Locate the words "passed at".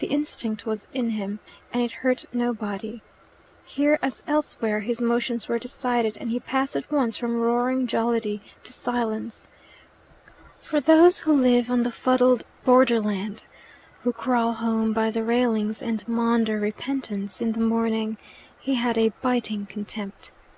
6.40-6.92